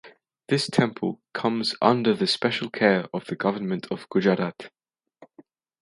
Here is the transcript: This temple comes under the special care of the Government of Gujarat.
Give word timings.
This 0.47 0.65
temple 0.67 1.21
comes 1.31 1.75
under 1.79 2.15
the 2.15 2.25
special 2.25 2.71
care 2.71 3.05
of 3.13 3.25
the 3.27 3.35
Government 3.35 3.85
of 3.91 4.09
Gujarat. 4.09 4.71